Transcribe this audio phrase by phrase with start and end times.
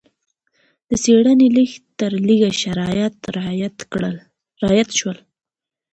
[0.89, 3.17] د څېړنې لږ تر لږه شرایط
[4.63, 5.17] رعایت شول.